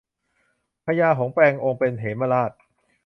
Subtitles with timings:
[0.85, 2.51] พญาหงส์แปลงองค์เป็นเหมราช